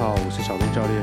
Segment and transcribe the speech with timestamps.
[0.00, 1.02] 好，我是小东教练。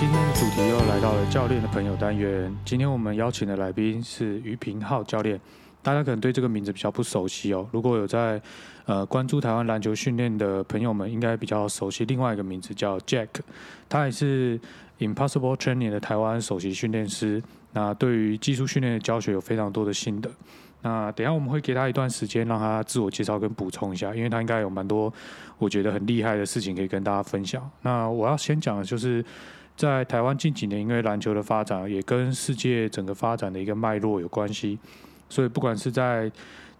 [0.00, 2.52] 今天的主题又来到了教练的朋友单元。
[2.64, 5.40] 今天我们邀请的来宾是于平浩教练。
[5.80, 7.64] 大家可能对这个名字比较不熟悉哦。
[7.70, 8.42] 如果有在
[8.84, 13.28] 呃关注台湾篮球训练的朋友们，应该比较熟悉另外一个名字叫 Jack。
[13.88, 14.58] 他也是
[14.98, 17.40] Impossible Training 的台湾首席训练师。
[17.72, 20.28] 那对于技术训练的教学有非常多的心得。
[20.82, 25.12] 那等下我们会给他一段时间，让他自我介绍跟补充一下，因为他应该有蛮多
[25.58, 27.70] 我觉得很厉害的事情可以跟大家分享。
[27.82, 29.24] 那我要先讲的就是
[29.76, 34.78] 在台湾近几年，因为篮球的发展也跟世界整个发展的一个脉络有关系，
[35.28, 36.30] 所以不管是在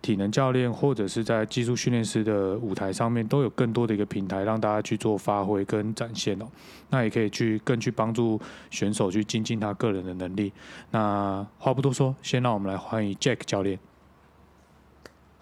[0.02, 6.46] 体能教练或者是在技术训练师的舞台上面，都有更多的一个平台让大家去做发挥跟展现哦。
[6.90, 10.52] 那也可以去更去帮助选手去精进他个人的能力。
[10.90, 13.78] 那话不多说，先让我们来欢迎 Jack 教练。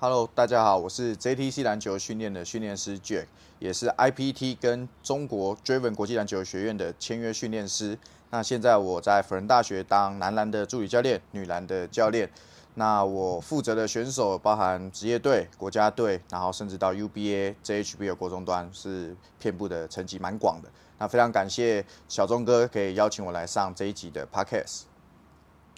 [0.02, 3.26] Hello，大家好，我是 JTC 篮球训练的训练师 Jack，
[3.58, 7.98] 也是 IPT 跟中国 Driven 国际篮球学院的签约训练师。
[8.30, 12.30] 那现在我在辅仁大学当男篮的助理教练，女篮的教练。
[12.76, 20.70] 那我负责的选手包含职业队、国家队，然后甚至到 UBA、JHB 的国中端，是遍布的层级蛮广的。
[20.96, 24.84] 那非常感谢小钟哥可以邀请我来上这一集的 Podcast。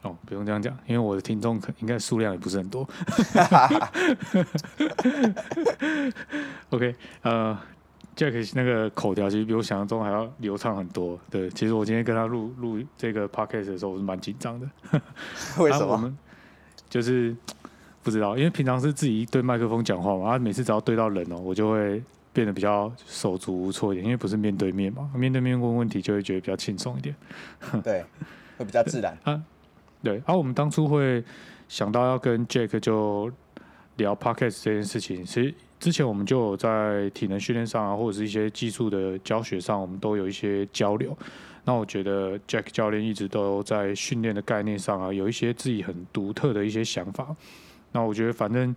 [0.03, 2.83] 哦，不用这样讲，因为我的听众可应该数量也不是很多。
[6.71, 7.57] OK，呃
[8.17, 11.17] ，Jack 那个口条其实比我想象中还要流畅很多。
[11.31, 14.69] 对，其实我今天跟他录录这个 Podcast 的时候，我是蛮紧张的。
[15.63, 16.13] 为什么？
[16.91, 17.37] 就是
[18.03, 27.15] 不知道，因为平常是自己对麦克风讲话嘛，啊，每次只要对到人哦，我就会变得比较手足无措一点，因为不是面对面嘛，面对面问问题就会觉得比较轻松一点。
[27.85, 28.05] 对，
[28.59, 29.17] 会比较自然。
[29.23, 29.41] 啊。
[30.03, 31.23] 对，而我们当初会
[31.69, 33.31] 想到要跟 Jack 就
[33.97, 41.17] 聊 Podcast 这件事情，其实之前我们就有在体能训练上啊，或者是一些技术的教学上，我们都有一些交流。
[41.65, 47.35] 那我觉得 Jack 教练一直都在训练的概念上啊，有一些自己很独特的一些想法。
[47.93, 48.75] 那我觉得反正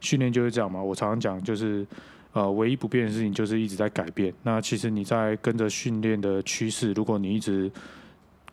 [0.00, 1.86] 训练就是这样嘛，我常常讲就是
[2.32, 4.34] 呃，唯一不变的事情就是一直在改变。
[4.42, 7.70] 那其实你在跟着训练的趋势，如果你一直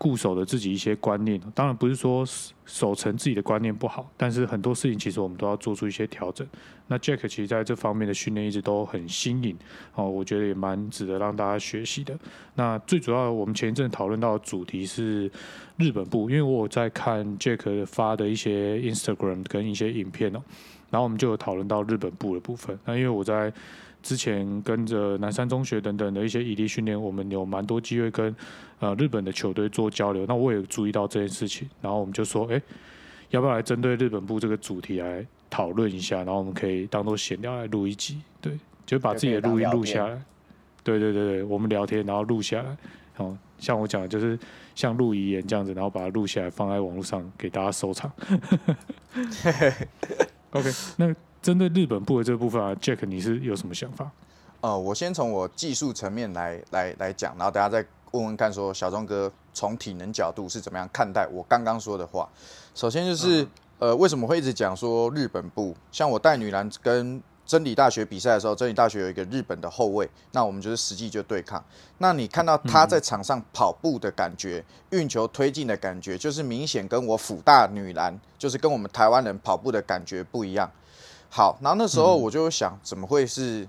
[0.02, 2.26] 固守的自己一些观念，当然不是说
[2.66, 6.48] 守成自己的观念不好，但是很多事情其实我们都要做出一些调整。
[6.88, 9.56] 那 Jack 其实在这方面的训练一直都很新颖，
[9.94, 12.18] 哦，我觉得也蛮值得让大家学习的。
[12.56, 15.30] 那最主要，我们前一阵讨论到的主题是
[15.78, 20.42] 日本部，因为我在看 Jack 发的一些 Instagram 跟一些影片哦，
[20.90, 22.76] 然后我们就有讨论到日本部的部分。
[22.86, 23.54] 那因为我在
[24.02, 28.36] 之前跟着南山中学等等的一些异地训练，我们有蛮多机会跟
[28.80, 30.26] 呃日本的球队做交流。
[30.28, 32.62] 那我也注意到这件事情，然后我们就说，哎，
[33.30, 36.18] 要不要来针对日本部这个主题来讨论一下？
[36.18, 40.22] 然后我们可以当做闲聊来录一集，对，就把自己的录音录下来。
[40.84, 42.78] 对对对对，我们聊天然后录下来，
[43.18, 44.38] 哦，像我讲的就是
[44.74, 48.12] 像录遗言这样子，然后把它录下来放在网络上给大家收藏。
[50.52, 51.16] OK，那。
[51.42, 54.10] 针对日本部的这部分啊，Jack，你是有什么想法？
[54.62, 62.30] 呃，我先从我技术层面来来来讲，然后大家再问问看，说小钟哥从体能角度是怎么样看待我刚刚说的话。
[62.76, 63.48] 首先就是，
[63.80, 65.76] 呃，为什么会一直讲说日本部？
[65.92, 71.62] 像我带女篮跟真理大学比赛的时候，真理大学有一个日本的后卫，那我们就是实际就对抗。
[71.98, 80.70] 那你看到他在场上跑步的感觉，运球推进的感觉，就是明显跟我辅大女篮，就是跟我们台湾人跑步的感觉不一样。
[81.34, 83.66] 好，然后那时候我就想，怎么会是，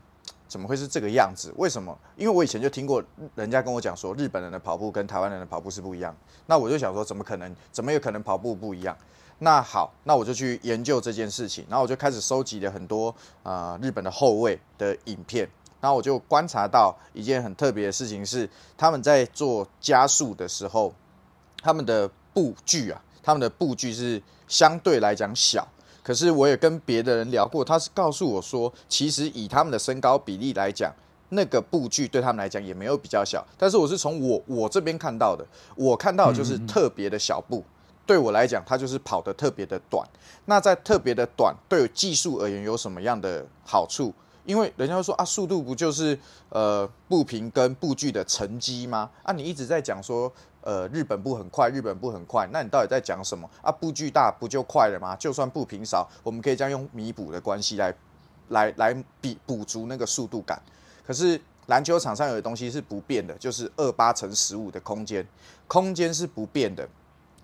[0.49, 1.55] 怎么会是这个样子？
[1.57, 1.97] 为什么？
[2.17, 3.01] 因为我以前就听过
[3.37, 6.13] 人家跟我讲说，日本人的跑步跟台湾人的跑步是不一样。
[6.47, 7.55] 那我就想说，怎么可能？
[7.71, 8.99] 怎么有可能跑步不一样？
[9.39, 13.15] 那好，那我就去研究这件事情，然后我就开始收集了很多
[13.45, 15.49] 啊日本的后卫的影片，
[15.81, 20.93] 然后我就观察到一件很特别的事情是，他们在做加速的时候，
[21.63, 25.65] 他们的步距啊，他们的步距是相对来讲小。
[26.03, 30.93] 可是我也跟别的人聊过，他是告诉我说，其实以他们的身高比例来讲，
[31.29, 33.47] 那个步距对他们来讲也没有比较小。
[33.57, 35.47] 但是我是从我我这边看到的，
[35.77, 37.65] 我看到就是特别的小步，
[38.05, 40.05] 对我来讲，它就是跑得特别的短。
[40.47, 44.13] 那在特别的短，对技术而言有什么样的好处？
[44.45, 46.19] 因为人家说啊，速度不就是
[46.49, 49.09] 呃步频跟步距的乘积吗？
[49.23, 50.33] 啊，你一直在讲说。
[50.63, 53.71] 呃，日本步很快，日本步很快，那你到底在讲什么啊？
[53.71, 55.15] 步距大不就快了吗？
[55.17, 57.95] 就算步频少，我们可以这样用弥补的关系来，
[58.49, 60.63] 来来比补足那个速度感。
[61.05, 65.27] 可是篮球场上有的东西是不变的，就是二八乘十五的空间，
[65.67, 66.89] 空间是不变的。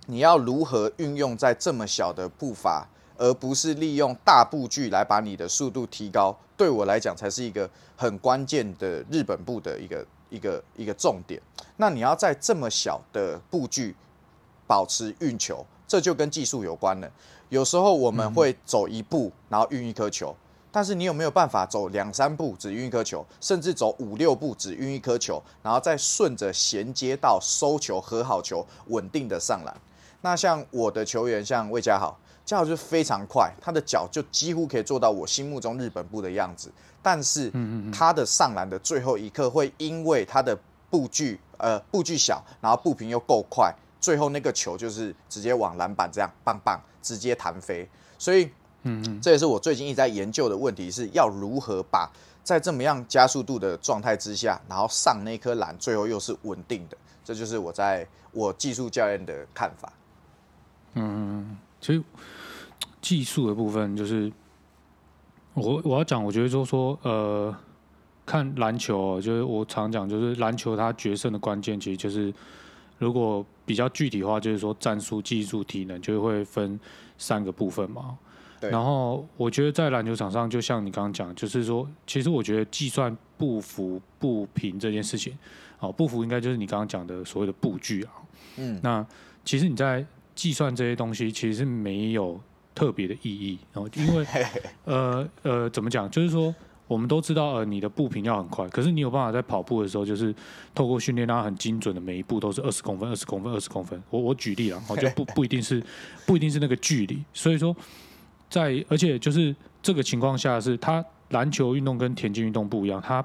[0.06, 6.34] 你要如何运用在这么小的步伐，而不是利用大步距来把你的速度提高？
[6.56, 11.40] 对我来讲，才是一个很关键的日本步的一个一个一个重点。
[11.76, 13.94] 那你要在这么小的布局
[14.66, 17.10] 保持运球，这就跟技术有关了。
[17.48, 20.36] 有时候我们会走一步，然后运一颗球，
[20.70, 29.74] 但是你有没有办法走两三步只运一颗球，甚至走五六步只运一颗球，然后再顺着衔接到收球、和好球，稳定的上篮？
[30.20, 36.72] 那像我的球员，像魏家豪，家豪就是非常快，他的脚就几乎可以做到我心目中日本步的样子，
[37.02, 37.52] 但是
[37.92, 40.58] 他的上篮的最后一刻会因为他的
[40.90, 46.80] 步距呃步距小，然后步频又够快，最后那个球就是直接往篮板这样棒棒。
[47.00, 48.44] 直接弹飞，所以，
[48.82, 52.10] 嗯嗯，这也是我最近一直在研究的问题，是要如何把
[52.42, 59.90] 在这么样加速度的状态之下，然后上那颗篮，最后又是稳定的，这就是我在我技术教练的看法。
[60.94, 62.02] 嗯，其实
[63.00, 64.32] 技术的部分，就是
[65.54, 67.54] 我我要讲，我觉得就是说，呃，
[68.24, 72.32] 看篮球，就是我常讲，就是篮球它决胜的关键，其实就是
[72.98, 73.44] 如果。
[73.68, 76.80] 比较具体化，就是说战术、技术、体能，就会分
[77.18, 78.18] 三个部分嘛。
[78.62, 85.36] 然后我觉得在篮球场上，就像你刚刚讲，就是说，其实我觉得计算步幅、步频这件事情，
[85.80, 88.12] 哦，步幅应该就是你刚刚讲的所谓的步距啊。
[88.56, 88.80] 嗯。
[88.82, 89.06] 那
[89.44, 90.02] 其实你在
[90.34, 92.40] 计算这些东西，其实是没有
[92.78, 93.58] 特别的意义。
[93.72, 94.26] 然 后，因为
[94.84, 96.08] 呃呃，怎么讲？
[96.10, 96.54] 就是说。
[96.88, 100.34] 我们都知道，呃，你的步频要很快，可是你有办法在跑步的时候，就是
[100.74, 104.02] 透过训练，让它很精准的每一步都是二十公分、二十公分、二十公分。
[104.08, 105.84] 我我举例了，我就不 不一定是
[106.24, 107.22] 不一定是那个距离。
[107.34, 107.76] 所以说，
[108.48, 113.22] 在而且就是这个情况下，是它篮球运动跟田径运动不一样，它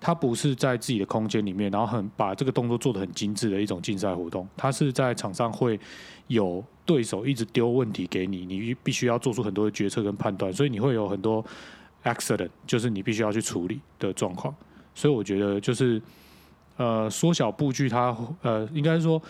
[0.00, 5.78] 它不是在自己的空间里面，然后很把这个动作做的很精致的一种竞赛活动，它是在场上会
[6.26, 11.44] 有对手一直丢问题给你，你必须要做出很多的决策跟判断，所以你会有很多。
[12.04, 14.54] accident 就是你必须要去处理的状况，
[14.94, 16.00] 所以我觉得就是
[16.76, 19.20] 呃缩小步距，它呃应该说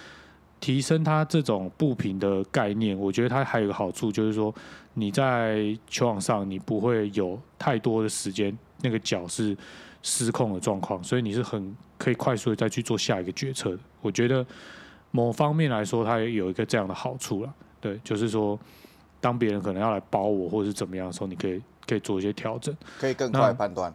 [0.60, 2.96] 提升它这种步频的概念。
[2.96, 4.54] 我觉得它还有一个好处，就是说
[4.94, 9.56] 你在球场上你不会有太多的时间，那个脚是
[10.02, 13.78] 失控的状况，所以你是很可以快速的再去做下一个决策的。
[14.00, 14.44] 我觉得
[15.10, 17.54] 某方面来说，它也有一个这样的好处了。
[17.80, 18.58] 对，就是说
[19.20, 21.62] 当别人可能要来包我或者是怎么样的时候，你可以。
[21.88, 23.90] 可以做一些调整，可以更快判断。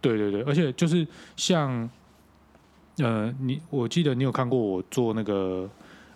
[0.00, 1.04] 对对对，而且就是
[1.34, 1.90] 像，
[2.98, 5.68] 呃，你我记得你有看过我做那个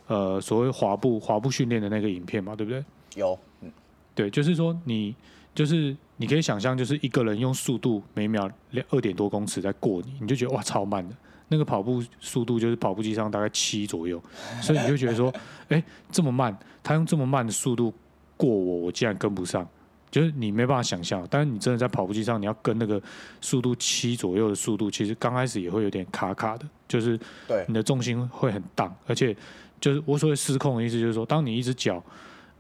[0.06, 2.54] 呃所谓滑步滑步训练的那个影片嘛？
[2.54, 2.84] 对不对？
[3.16, 3.72] 有，嗯，
[4.14, 5.12] 对，就是说你
[5.54, 11.14] 就是你可以想象，就是一个人用速度每秒两二点多公尺在过你，你就觉得哇超慢的，
[11.48, 14.22] 那个跑步速度就是跑步机上大概七左右，
[14.62, 15.32] 所以你就觉得说，
[15.68, 17.92] 哎，这么慢，他用这么慢的速度
[18.36, 19.66] 过我，我竟然跟不上。
[20.10, 23.00] 就是你没办法想象，但是你真的在跑步机上，你要跟那个
[23.40, 27.18] 速度七左右的速度，其实刚开始也会有点卡卡的，就是
[27.66, 29.34] 你的重心会很荡，而且
[29.80, 32.04] 就是我所谓失控的意思，就是说，当你一只脚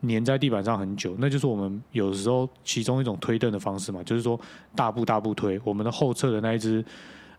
[0.02, 4.38] 粘在地板上很久，那就是我们有时候其中一种推蹬的方式嘛，就是说
[4.74, 6.84] 大步大步推，我们的后侧的那一只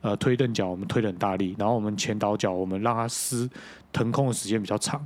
[0.02, 3.50] 呃推蹬脚，我们推的很大力，然后我们前倒脚，我们让它撕
[3.92, 5.06] 腾空的时间比较长。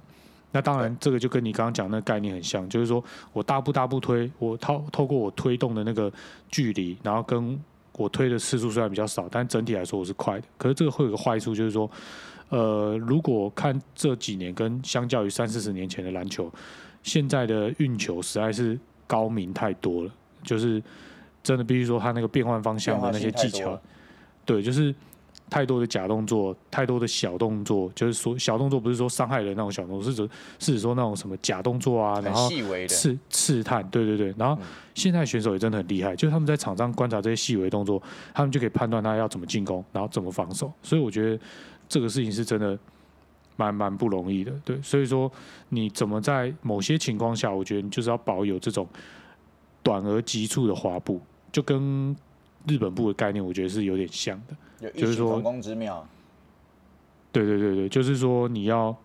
[0.51, 6.11] 那当然，这个就跟你刚刚讲那个概念很像，就是说我大步大步推，我透透过我推动的那个
[6.49, 7.59] 距离，然后跟
[7.97, 10.47] 我推的次数虽然比较少，但整体来说我是快的。
[10.57, 11.89] 可是这个会有个坏处，就是说，
[12.49, 16.49] 呃，如果看这几年跟相较于三四十年前的篮球，
[17.03, 20.11] 现在的运球实在是高明太多了，
[20.43, 20.81] 就是
[21.43, 23.79] 真的必须说他那个变换方向的那些技巧，
[24.45, 24.93] 对，就是。
[25.49, 32.49] 太多的假动作，太多的小动作，就是说小动作不是说伤害人那种小动作，是指是指说那种什么假动作啊，然后
[32.89, 34.35] 刺刺探，对对对。
[34.37, 34.61] 然后
[34.93, 40.69] 现在选手也真的很厉害，就是他们在场上观察这些细微动作，他们就可以判断他要怎么进攻，然后怎么防守。
[40.83, 41.39] 所以我觉得
[41.87, 42.77] 这个事情是真的
[43.57, 44.81] 蛮蛮不容易的，对。
[44.81, 45.29] 所以说
[45.69, 48.87] 你怎么在某些情况下，我觉得你就是要保有这种
[49.83, 51.19] 短而急促的滑步，
[51.51, 52.15] 就跟
[52.67, 54.89] 日本步的概念，我觉得是有点像的。
[54.91, 56.07] 就是说，成功之妙。
[57.31, 58.95] 对对对对，就是说你要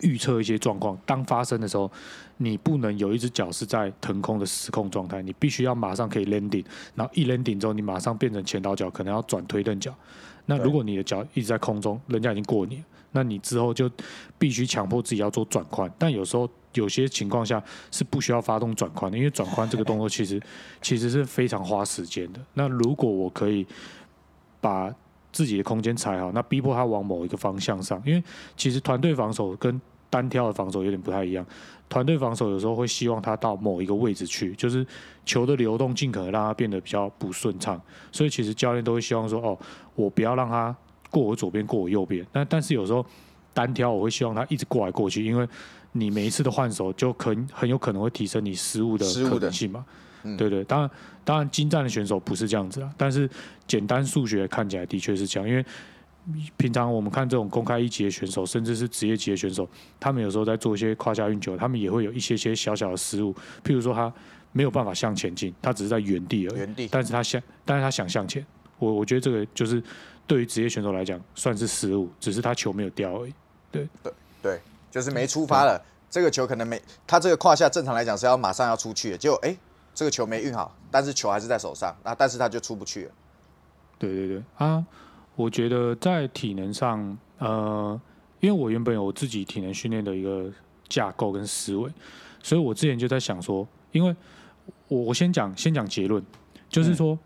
[0.00, 1.90] 预测一些状况，当发生的时候，
[2.38, 9.94] 你不能有一只脚是在腾空的失控状态，你必须要马上可以 landing，然后一 landing 之后，你马上变成前倒脚，可能要转推蹬脚。
[10.46, 12.82] 那如果你的脚一直在空中，人家已经过你，
[13.14, 13.90] 那你之后就
[14.38, 15.90] 必须强迫自己要做转宽。
[15.98, 20.38] 但有时候有些情况下是不需要发动转宽的，因为转宽这个动作其实
[20.82, 22.40] 其实是非常花时间的。
[22.52, 23.66] 那如果我可以。
[24.64, 24.90] 把
[25.30, 28.02] 自己的空间踩好，那逼迫他往某一个方向上。
[28.06, 28.24] 因为
[28.56, 29.78] 其实团队防守跟
[30.08, 31.44] 单挑的防守有点不太一样。
[31.86, 34.86] 团队防守有时候会希望他到某一个位置去，就是
[35.26, 37.78] 球的流动尽可能让它变得比较不顺畅。
[38.10, 39.58] 所以其实教练都会希望说：“哦，
[39.94, 40.74] 我不要让他
[41.14, 42.26] 过我左边，过我右边。
[42.32, 43.06] 那但是有时候
[43.52, 45.46] 单挑，我会希望他一直过来过去，因为
[45.92, 49.84] 你每一次的换手就可很有可能会提升你失误的可能性嘛。
[50.36, 50.90] 对对，当然
[51.22, 53.30] 当然，精湛的选手不是这样子啊，但是
[53.68, 55.64] 简单数学看起来的确是这样，因为
[56.56, 59.68] 平常我们看这种公开一级的选手，甚至是职业级的选手，
[60.00, 64.10] 他们有时候在做一些胯下运球，他们也会有一些些小小的失误，譬如说他
[64.52, 68.44] 没有办法向前进，他只是在原地而已，原地，但是他想，但是他想向前，
[68.78, 69.82] 我我觉得这个就是
[70.26, 73.34] 对于职业选手来讲算是失误，只是他球没有掉而已，
[73.70, 74.12] 对对
[74.42, 79.56] 对，就是没出发了，这个球可能没，他这个胯下正常来讲是要马上要出去的，结果哎。
[79.96, 83.12] 这个球没运好，但是球还是在手上，那但是他就出不去了。
[83.96, 84.84] 对对对啊，
[85.36, 88.00] 我觉得在体能上，呃，
[88.40, 90.50] 因为我原本有我自己体能训练的一个
[90.88, 91.88] 架构跟思维，
[92.42, 94.16] 所以我之前就在想说，因为
[94.88, 96.20] 我我先讲先讲结论，
[96.68, 97.16] 就是说，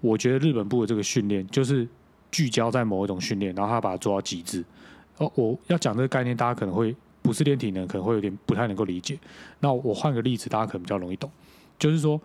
[0.00, 1.86] 我觉得日本部的这个训练就是
[2.34, 4.64] 聚焦在某一种训练，然后他把它做到极致。
[5.18, 9.16] 哦，我要讲这个概念，大家可能会不是练体能，可能会有点不太能够理解。
[9.60, 11.30] 那我换个例子，大家可能比较容易懂。
[11.78, 12.20] 就是说，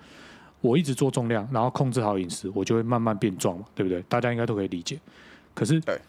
[0.61, 4.01] 我一直做重量，然后控制好饮食，我就会慢慢变壮嘛，对不对？
[4.09, 4.99] 大家应该都可以理解。
[5.53, 6.01] 可是，对，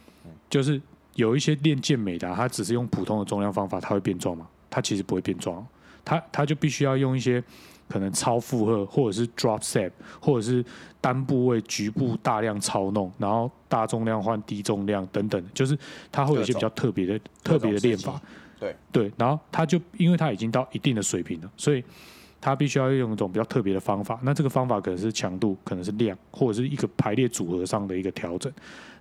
[0.48, 0.80] 就是
[1.16, 4.48] 有一些练健美的，他只是用普通的重量方法，他会变壮吗？
[4.70, 5.66] 他其实不会变壮，
[6.02, 7.42] 他他就必须要用一些
[7.90, 10.64] 可能超负荷，或者是 drop set，或者是
[11.00, 15.76] 单部位局部大量操弄，然后大重量换低重量等等，就是
[16.10, 18.18] 他会有一些比较特别的、特别的练法。
[18.58, 21.84] 对对，然后他就因为他已经到一定的水平了，所以。
[22.42, 28.50] 他必须要用一种比较特别的方法，那这个方法可能是强度，可能是量，或者是一个排列组合上的一个调整，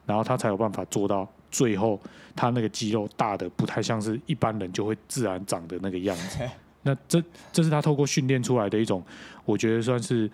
[0.06, 1.98] 然后他才有办法做到最后，
[2.36, 6.40] 他那个肌肉大的不太像是一般人就会自然长的那个样子。
[6.90, 9.04] 那这这是他透过训练出来的一种，
[9.46, 10.30] 我觉得算是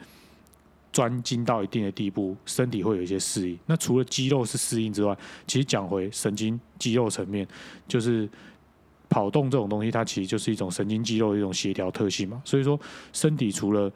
[0.91, 3.59] 专精到一定的地步，身体会有一些适应。
[3.65, 7.47] 那除了肌肉是适应之外，其实讲回神经肌肉层面，
[7.87, 8.29] 就是。
[9.07, 12.41] 跑动这种东西，它其实就是一种神经肌肉的一种协调特性嘛。
[12.43, 12.77] 所以说，
[13.13, 13.89] 身体除了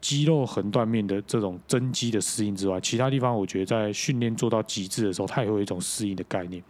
[0.00, 6.60] 肌肉横断面的这种增肌的适应之外，其他地方我觉得在训练做到极致的时候，它也会有一种适应的概念。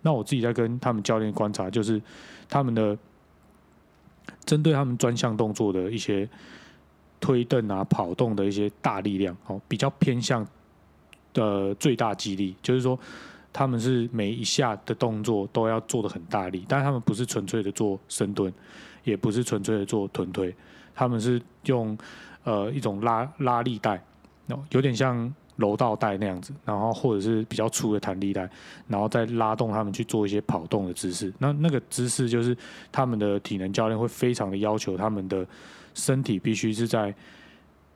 [0.00, 2.00] 那我自己在跟他们教练观察，就是
[2.48, 2.96] 他们的
[4.44, 6.28] 针对他们专项动作的一些
[7.20, 10.46] 推蹬啊、跑动的一些大力量，哦，比较偏向
[11.32, 12.98] 的最大肌力，就是说。
[13.54, 18.50] 他们是每一下的动作都要做的很大力，但是他们不是纯粹的做深蹲，
[19.04, 20.56] 也不是纯粹的做臀推，
[20.94, 21.94] 他们是用
[22.44, 24.02] 呃一种拉拉力带，
[24.46, 25.30] 哦有点像
[25.62, 28.50] 柔道带那样子，然后或者是比较粗的弹力带，
[28.88, 31.32] 然后再拉动他们去做一些跑动的姿势。
[31.38, 32.56] 那那个姿势就是
[32.90, 35.46] 他们的体能教练会非常的要求他们的
[35.94, 37.14] 身体必须是在。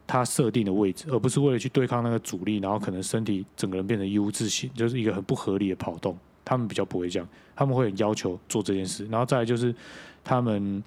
[0.08, 6.16] 他设定的位置，而不是为了去对抗那个阻力，然后可能身体整个人变成 U 字形，就是一个很不合理的跑动。
[6.44, 9.04] 他们比较不会这样，他们会很要求做这件事。
[9.06, 9.75] 然后再来就是
[10.23, 10.80] 他们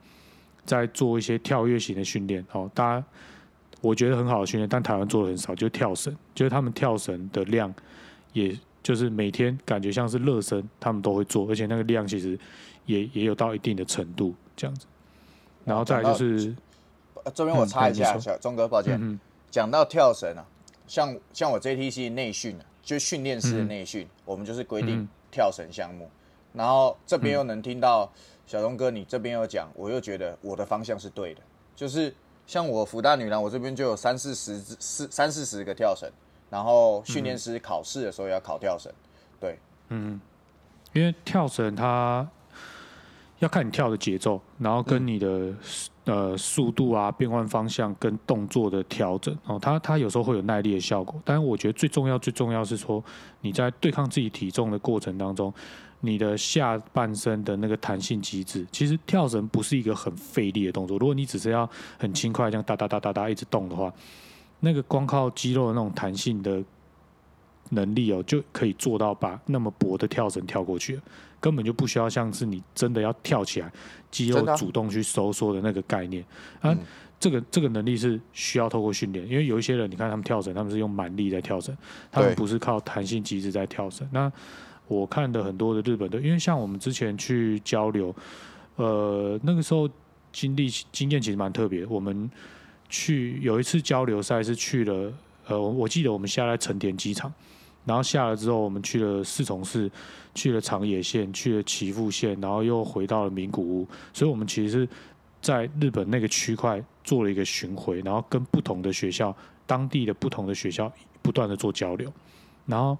[0.63, 2.41] 在做一些跳跃型的训练。
[2.53, 3.05] 哦，大家
[3.81, 6.15] 我觉得很好的训练，但台湾做的很少，就是跳绳。
[6.35, 7.73] 就是他们跳绳的量，
[8.33, 12.37] 也就是每天感觉像是热身，他们都会做，而且那个量其实
[12.85, 14.85] 也也有到一定的程度这样子。
[15.65, 16.55] 然后再来就是。
[17.35, 19.19] 这边我插一下，小钟哥，抱歉。
[19.51, 20.45] 讲到跳绳啊，
[20.87, 26.09] 像像我 JTC 内训啊，就训练师的内训，我们就是规定跳绳项目。
[26.53, 28.09] 然后这边又能听到
[28.47, 31.41] 小钟哥，你这边又讲，我又觉得我的方向是对的。
[31.75, 32.11] 就是
[32.49, 36.09] 像我福大女篮，我这边就有三四十四三四十个跳绳，
[36.49, 38.91] 然后训练师考试的时候要考跳绳。
[39.39, 40.19] 对，嗯，
[40.91, 42.27] 因为跳绳它
[43.37, 45.53] 要看你跳的节奏，然后跟你的。
[46.09, 51.21] 呃，速度啊，变换方向跟动作的调整哦，它它有时候会有耐力的效果。
[51.23, 53.03] 但是我觉得最重要最重要是说，
[53.41, 55.53] 你在对抗自己体重的过程当中，
[55.99, 60.97] 你的下半身的那个弹性机制，其实跳绳不是一个很费力的动作。
[60.97, 63.93] 如果你只是要很轻快这样哒哒哒哒哒一直动的话，
[64.61, 66.63] 那个光靠肌肉的那种弹性的
[67.69, 70.99] 能力哦，就可以做到把那么薄的跳绳跳过去。
[71.41, 73.71] 根本就不需要像是你真的要跳起来，
[74.11, 76.21] 肌肉主动去收缩的那个概念
[76.59, 76.77] 啊，
[77.17, 81.73] 这个这个能力是需要透过训练，因为有一些人，你看他们跳绳，他们是用蛮力在跳绳，
[82.11, 84.05] 他们不是靠弹性机制在跳绳。
[84.11, 84.29] 那
[84.89, 88.13] 我看的很多的日本的，因为像我们之前去交流，
[88.75, 89.89] 呃，那个时候
[90.33, 91.85] 经历经验其实蛮特别。
[91.85, 92.29] 我们
[92.89, 95.13] 去有一次交流赛是去了，
[95.47, 97.33] 呃，我记得我们下来成田机场。
[97.89, 99.89] 然后下了之后，我们去了四重市，
[100.35, 103.87] 去了长野县，去了岐阜县，然后又回到了名古屋。
[104.13, 104.89] 所以，我们其实是
[105.41, 110.91] 在日本那个区块做了一个巡回，然后跟不同的学校、当地的不同的学校
[111.23, 112.13] 不断的做交流。
[112.67, 112.95] 然后，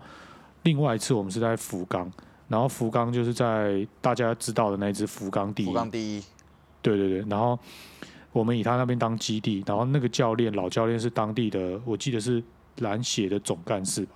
[0.63, 2.11] 另外一次我们是在福冈，
[2.47, 6.23] 然后福冈就是在大家知道的那一支福冈第一福，冈第一，
[6.81, 7.59] 对对对，然后
[8.31, 12.43] 我们以他那边当基地，然后那个教练老教练是当地的，我记得是
[12.77, 14.15] 蓝血的总干事吧，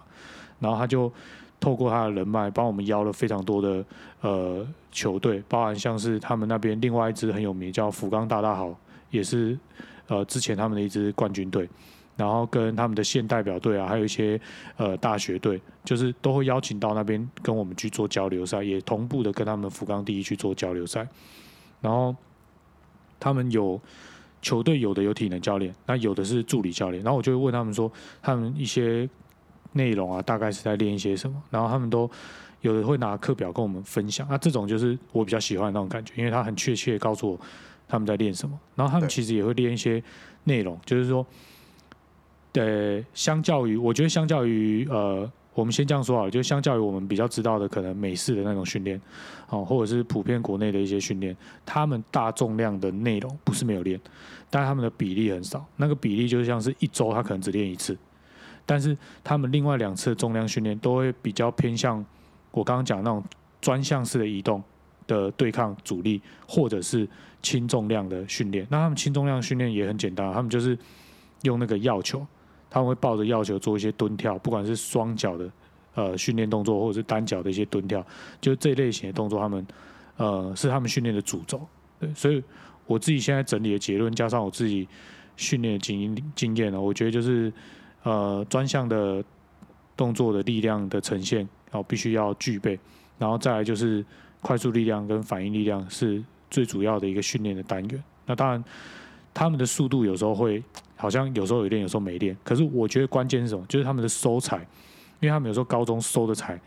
[0.63, 1.11] 然后他就
[1.59, 3.85] 透过他的人脉帮我们邀了非常多的
[4.21, 8.75] 呃球队，包含像是他们那边另外一支很有名叫福冈大大好，
[9.11, 9.59] 也是
[10.07, 11.69] 呃之前他们的一支冠军队。
[12.15, 14.39] 然后跟他们的县代表队啊，还有一些
[14.77, 21.07] 呃大学队，就是都会邀请到那边跟我们去做交流赛，也同步的跟他们福冈第一去做交流赛。
[21.81, 22.15] 然后
[23.19, 23.81] 他们有
[24.43, 27.01] 球队有的有体能教练，那有的是助理教练。
[27.01, 27.91] 然后我就会问他们说，
[28.21, 29.09] 他们一些
[29.73, 31.41] 内容啊，大概是在练一些什么。
[31.51, 32.09] 然后他们都
[32.61, 34.25] 有的会拿课表跟我们分享。
[34.29, 37.39] 那这种就是我比较喜欢的那种感觉，因为他很确切地告诉我
[37.87, 38.59] 他们在练什么。
[38.75, 40.01] 然后他们其实也会练一些
[40.45, 41.25] 内容，就是说。
[42.55, 49.01] 呃，相较于，我觉得相较于呃，我们先这样说好了，就相较于我们比较知道的可能美式的那种训练，
[49.49, 53.99] 哦，或者是普遍国内的一些训练，他们大重量的内容不是没有练，
[54.51, 57.97] 但他们的比例很少，那个比例就像是一周他可能只练一次，
[58.65, 62.03] 但是他们另外两次重量训练都会比较偏向
[62.51, 63.23] 我刚刚讲那种
[63.61, 64.63] 专项式的移动
[65.07, 67.07] 的对抗阻力，或者是
[67.41, 68.65] 轻重量的训练。
[68.69, 70.77] 那他们轻重量训练也很简单，他们就是
[71.41, 72.25] 用那个药球。
[72.69, 75.51] 他们会抱着药球做一些蹲跳，不管是双脚的
[75.93, 78.03] 呃训练动作，或者是单脚的一些蹲跳，
[78.41, 79.63] 就这类型的动作，他们
[80.17, 81.61] 呃是他们训练的主轴。
[81.99, 82.43] 对，所以
[82.87, 84.87] 我自己现在整理的结论，加上我自己
[85.37, 87.53] 训练的经经验呢，我觉得就是
[88.03, 89.23] 呃专项的
[89.97, 92.79] 动作的力量的呈现，然后必须要具备，
[93.17, 94.05] 然后再来就是
[94.41, 98.03] 快速力量跟反应力量是最主要的一个训练的单元。
[98.25, 98.63] 那当然，
[99.33, 100.63] 他们的速度有时候会。
[100.95, 102.37] 好像有时候有练，有时候没练。
[102.45, 103.65] 可是我觉得关键是什么？
[103.67, 104.59] 就是他们的收彩，
[105.19, 106.57] 因为他们有时候高中收的彩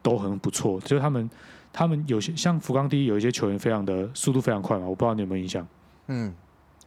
[0.00, 0.80] 都很不错。
[0.80, 1.28] 就是他们，
[1.70, 5.66] 他们有些像福冈第一有一些球员非常的速度非常快嘛，我不知道你有没有印象。
[6.06, 6.34] 嗯，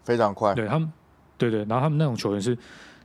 [0.03, 0.55] 非常快。
[0.55, 0.91] 对他们，
[1.37, 2.57] 对对，然后他们那种球员是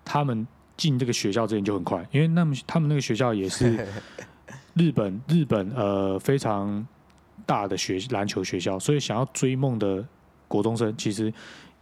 [0.02, 3.86] 他们进这个学校之前就很快，因为那么他们那个学校也是
[4.74, 6.86] 日本日本呃非常
[7.44, 10.06] 大的学篮球学校，所以想要追梦的
[10.48, 11.32] 国中生其实。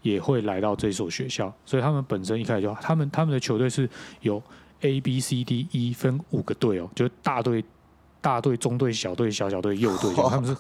[0.05, 3.89] 也会来到这所学校，所以他们本身一开始就，他们他们的球队是
[4.21, 4.43] 有
[4.83, 7.65] A B C D E 分五个队哦，就是大队、
[8.21, 10.55] 大队、中队、小队、小小队、右队， 他们是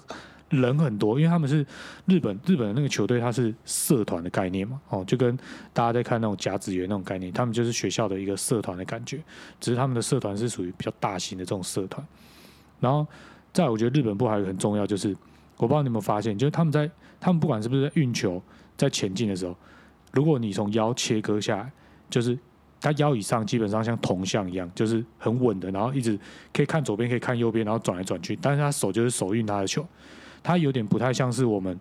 [0.60, 1.64] 人很多，因为他们是
[2.06, 5.36] 日本日本的那个球队，它是社团的概念嘛，哦，就跟
[5.72, 9.20] 大家在看那种甲子园那种概念，他们就是学校的一个社团的感觉，
[9.60, 12.06] 只是他们的社团是属于比较大型的这种社团。
[12.80, 13.06] 然后，
[13.52, 15.16] 在我觉得日本部还有很重要，就是
[15.56, 16.90] 我不知道你有没有发现，就是他们在
[17.20, 18.42] 他们不管是不是在运球。
[18.76, 19.56] 在前进的时候，
[20.10, 21.72] 如果你从腰切割下来，
[22.10, 22.36] 就是
[22.80, 26.18] 他腰以上基本上像铜像一样，就是很稳的，然后一直
[26.52, 28.36] 可以看左边，可以看右边，然后转来转去。
[28.42, 29.86] 但是他手就是手运他的球，
[30.44, 31.76] 他有点不太像是我们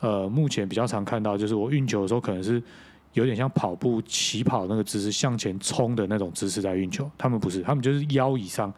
[0.00, 2.62] 呃目前比较常看到，就是我运球的时候可能是
[3.12, 7.10] 有点像跑步起跑那个姿势向前冲的那种姿势在运球。
[7.18, 8.72] 他们不是，他们就是腰以上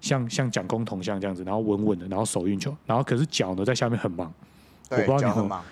[0.00, 4.32] 像像蒋公铜像这样子，然后稳稳的，然后手运球，然后可是脚呢在下面很忙。
[4.88, 5.64] 我不知道你很忙。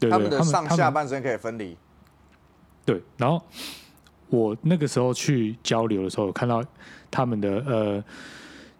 [0.00, 1.76] 对他们的上下半身可以分离。
[2.84, 3.40] 对，然后
[4.30, 6.64] 我那个时候去交流的时候，看到
[7.10, 8.04] 他们的呃，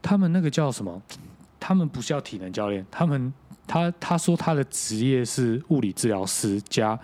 [0.01, 1.01] 他们那个叫什么？
[1.65, 3.33] 他们不是叫体能教练，他们
[3.69, 6.99] 他他说他的职业是物理治疗师加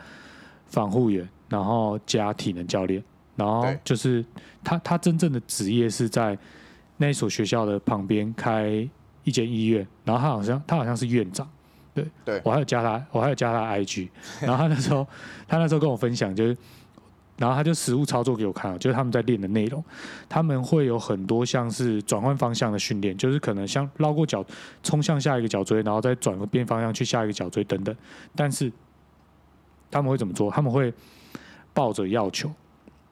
[0.66, 3.00] 防护员，然后加体能教练，
[3.36, 4.24] 然后就是
[4.64, 6.36] 他他真正的职业是在
[6.96, 8.86] 那所学校的旁边开
[9.22, 11.48] 一间医院，然后他好像他好像是院长。
[11.94, 14.08] 对，对我还有加他，我还有加他 IG，
[14.40, 15.06] 然后他那时候，
[15.46, 16.56] 他那时候跟我分享，就是，
[17.38, 19.82] 然后他就实物操作给我看，就是他们在练的内容，
[20.28, 24.44] 他们会有很多像是转换方向的训练，就是可能像绕过脚，
[24.82, 27.96] 冲向下一个脚锥，然后再转个变方向去下一个脚锥等等，
[28.36, 28.70] 但是
[29.90, 30.50] 他们会怎么做？
[30.50, 30.92] 他们会
[31.72, 32.50] 抱着要球，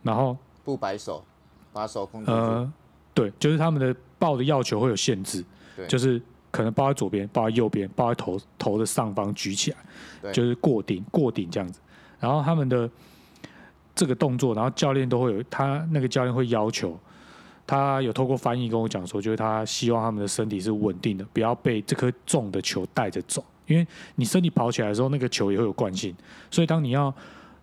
[0.03, 1.25] 然后不摆手，
[1.73, 2.71] 把手控制呃，
[3.15, 5.45] 对，就是他们的抱的要球会有限制，
[5.89, 6.21] 就是。
[6.53, 9.73] 可能抱在左边，抱在右边，抱在头头的上方举起
[10.23, 11.79] 来，就是过顶过顶这样子。
[12.19, 12.89] 然后他们的
[13.97, 16.97] 这个动作，然后教练都会有他那个教练会要求，
[17.67, 23.45] 他有透过翻译跟我讲说，就是他希望他们的身体是稳定的，不要被这颗重的球带着走。
[23.67, 26.15] 因为你身体跑起来的时候，那个球也会有惯性，
[26.51, 27.13] 所以当你要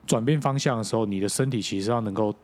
[0.05, 2.35] 转变方向的时候，你的身体其实要能够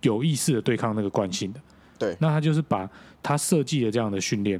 [0.00, 1.60] 有意识的对抗那个惯性的。
[1.98, 2.88] 对，那他就是把
[3.22, 4.58] 他设计的这样的训练。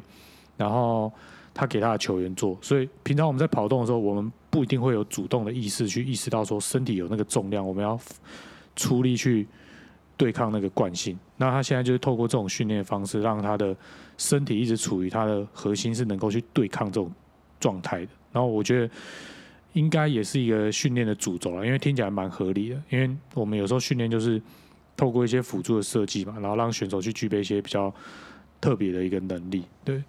[0.58, 1.10] 然后
[1.52, 7.98] 他给他的球员做，所以平常我们在跑动的时候，我们不一定会有主动的意识去意识到说身体有那个重量，我们要
[8.76, 9.46] 出力去
[10.16, 11.18] 对抗那个惯性。
[11.36, 13.76] 那他现在就是透过这种训练的方式，让他的
[14.16, 17.10] 身体一直处于他的核心是能够去对抗这种
[17.58, 18.08] 状态的。
[18.32, 18.90] 然后我觉得
[19.72, 22.82] 应该也是一个训练的主轴了，因为听起来蛮合理的。
[22.90, 24.40] 因为我们有时候训练就是
[24.96, 27.92] 透过一些辅助的设计嘛，然后让选手去具备一些比较
[28.60, 29.64] 特别的一个能力。
[29.84, 30.02] 对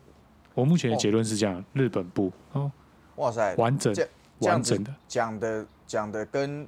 [0.53, 2.31] 我目前的结论是这样：日本部。
[2.53, 2.71] 哦，
[3.15, 4.07] 哇塞，完整这
[4.39, 6.67] 这样子完整的，讲的讲的跟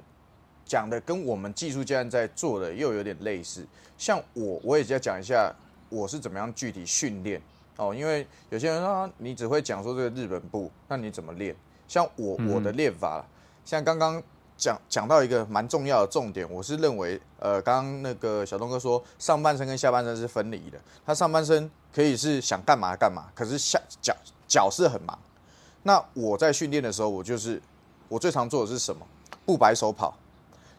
[0.64, 3.66] 讲的跟我们技术教练在做的又有点类似。
[3.98, 5.54] 像我，我也要讲一下
[5.88, 7.40] 我是怎么样具体训练。
[7.76, 11.54] 哦，因为有些人说、啊、你只会讲说这个日本步，那你怎么练？
[11.88, 12.52] 像我嗯。
[12.52, 13.24] 我的练法，
[13.64, 14.22] 像刚刚
[14.56, 24.14] 讲讲到一个蛮重要的重点，我是认为，呃，刚刚那个小东哥说上半身跟下半身是分离的，他上半身可以是想干嘛干嘛，可是下脚
[24.46, 25.18] 脚是很忙。
[25.82, 27.60] 那我在训练的时候，我就是
[28.08, 29.06] 我最常做的是什么？
[29.44, 30.16] 不摆手跑。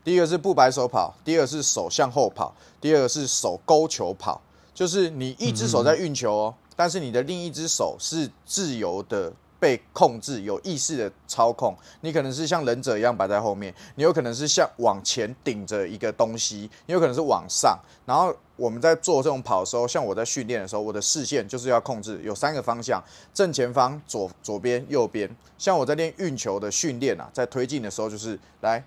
[0.04, 4.40] 第一个是不摆手跑，第二个是手向后跑，第二个是手勾球跑，
[4.74, 9.34] 就是你一只手在运球哦，但是你的另一只手是自由的
[9.66, 11.76] 被控制，有意识的操控。
[12.02, 17.76] 你可能是像忍者一样摆在后面，你有可能是像往前顶着一个东西，你有可能是往上。
[18.06, 25.28] 然后我们在做这种跑的时候，像我在训练的时候，我的视线就是要控制有三个方向：正前方、左左边、右边。
[25.58, 28.86] 像我在练运球的训练啊，在推进的时候就是来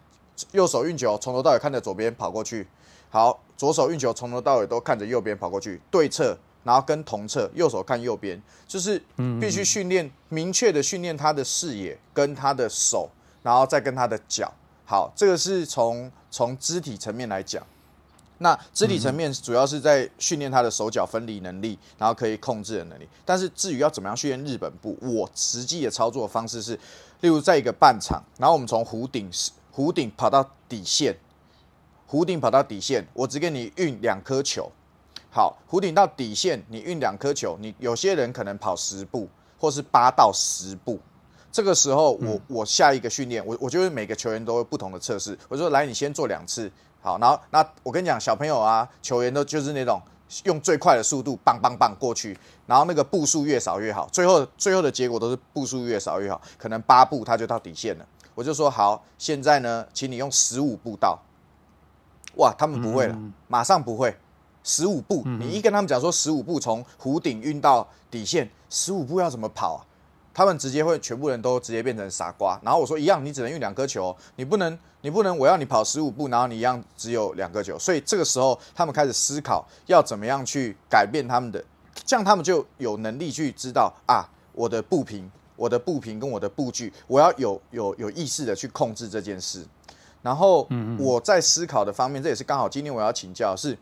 [0.53, 2.65] 右手运球，从头到尾看着左边跑过去。
[3.11, 9.03] 好，左手运球从头到尾都看着右边跑过去，对侧，然后跟同侧，右手看右边，就是
[9.41, 13.09] 必须训练明确的训练他的视野跟他的手，
[13.43, 14.53] 然后再跟他的脚。
[14.85, 17.63] 好，这个是从从肢体层面来讲。
[18.41, 23.09] 那肢体层面主要是在训练他的手脚分离能力，然后可以控制的能力。
[23.25, 26.79] 但是至于要怎么样训练日本步，我实际的操作方式是，
[27.21, 29.29] 例如在一个半场，然后我们从弧顶
[29.75, 31.19] 弧顶跑到底线，
[32.09, 34.71] 弧顶跑到底线，我只给你运两颗球。
[35.31, 40.99] 好，弧顶到底线，你运两颗球，你有些人可能跑十步，或是八到十步。
[41.51, 45.37] 这个时候我，我下一个训练，我我觉得每个球员都有不同的测试。
[45.49, 50.01] 我说来，你先做两次，好，然后那我跟你讲，小朋友啊，球员都就是那种
[50.45, 52.37] 用最快的速度，棒棒棒过去，
[52.67, 58.07] 然后那个步数越少越好，最后最后的结果都是步数越少越好，可能八步他就到底线了。
[58.35, 61.19] 我就说好，现在呢，请你用十五步到。
[62.37, 64.15] 哇，他们不会了，马上不会。
[64.69, 69.81] 十五步，你一跟他们讲说十五步从湖顶运到底线，十五步要怎么跑啊？
[70.35, 72.61] 他们直接会全部人都直接变成傻瓜。
[72.63, 77.79] 然后我说一样，你只能运两颗球，你不能，你不能，我要你跑十五步，然后你一样只有两颗球。
[77.79, 81.65] 所以这个时候，他们开始思考要怎么样去改变他们的，
[82.05, 89.67] 这样他们就有能力去知道啊，我的步频、我的步频跟我的步距，我要有有有意识的去控制这件事。
[90.21, 93.77] 然后我在思考的方面，这也是刚好今天我要请教是，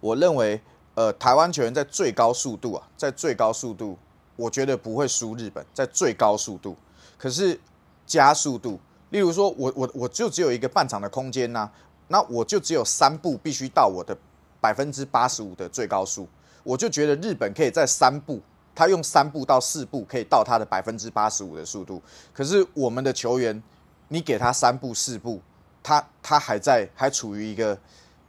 [0.00, 0.60] 我认为
[0.94, 3.98] 呃台湾球员在最高速度啊，在最高速度，
[4.36, 6.76] 我觉得不会输日本，在最高速度，
[7.16, 7.58] 可是
[8.06, 8.78] 加速度，
[9.10, 11.70] 例如说我我我就只有一个半场的空间呐、
[12.08, 14.16] 那我就只有三步必须到我的
[14.60, 16.28] 百分之八十五的最高速，
[16.62, 18.40] 我就觉得日本可以在三步，
[18.74, 22.02] 他用三步到四步可以到他的百分之八十五的速度，
[22.32, 23.62] 可是我们的球员，
[24.08, 25.40] 你给他三步四步，
[25.82, 27.78] 他他还在还处于一个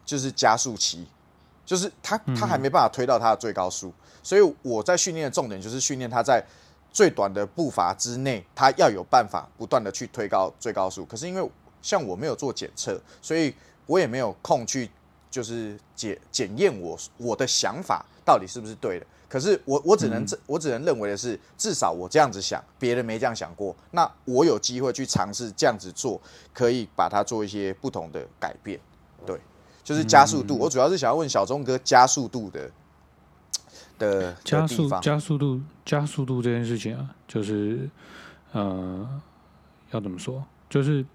[0.05, 1.07] 就是加速期，
[1.65, 6.43] 就是他他还没办法推到他的最高速，所以我在训练的重点就是训练他在
[6.91, 11.03] 最短的步伐之内，他要有办法不断的去推高最高速。
[11.05, 11.51] 可是因为
[11.81, 13.53] 像我没有做检测，所以
[13.85, 14.89] 我也没有空去
[15.29, 19.05] 就是检检验我我的想法到底是不是对的。
[19.27, 26.21] 可是我我只能这、我只能认为的是，至少我这样子想，别人没这样想过，那我有机会去尝试这样子做，
[26.53, 28.79] 可以把它做一些不同的改变。
[29.25, 29.37] 对，
[29.85, 30.57] 就是加速度。
[30.57, 32.71] 我主要是想要问小钟哥加速度的
[33.97, 34.67] 的加。
[34.67, 37.87] 速加速度加速度这件事情啊，就是
[38.51, 39.07] 呃，
[39.91, 40.43] 要怎么说？
[40.67, 41.05] 就是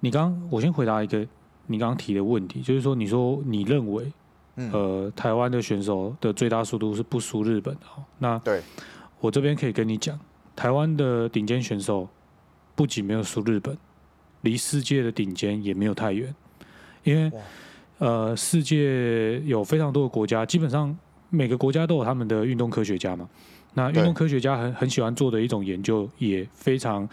[0.00, 1.26] 你刚我先回答一个
[1.66, 4.12] 你刚刚提的问题，就是说你说你认为
[4.56, 8.62] 嗯呃台湾的选手的最大速度是不输日本的哦，那对，
[9.18, 10.18] 我这边可以跟你讲，
[10.54, 12.08] 台湾的顶尖选手
[12.76, 13.76] 不仅没有输日本，
[14.42, 16.32] 离世界的顶尖也没有太远，
[17.04, 17.30] 因为
[17.98, 20.94] 呃，世界有非常多的国家，基本上
[21.30, 23.28] 每个国家都有他们的运动科学家嘛。
[23.74, 27.08] 那运动科学家很很喜欢做的一种研究，也非常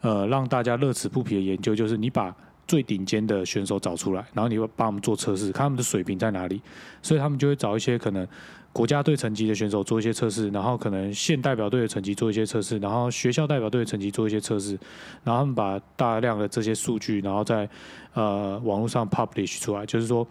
[0.00, 2.34] 呃让大家乐此不疲的研究，就是你把
[2.66, 6.60] 最顶尖的选手找出来，然后你会帮我们做测试，看他们的水平在哪里，
[7.02, 8.26] 所以他们就会找一些可能
[8.74, 14.76] 国家队层级的选手做一些测试，然后可能县代表队的成绩做一些测试，然后学校代表队的成绩做一些测试，
[15.22, 17.68] 然后他们把大量的这些数据，然后在
[18.14, 20.26] 呃网络上 publish 出来，就是说